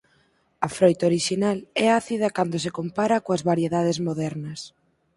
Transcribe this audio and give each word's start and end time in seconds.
A 0.65 0.67
froita 0.77 1.07
orixinal 1.11 1.57
é 1.85 1.87
ácida 2.01 2.33
cando 2.37 2.57
se 2.63 2.71
compara 2.77 3.23
coas 3.25 3.45
variedades 3.51 3.97
modernas. 4.07 4.59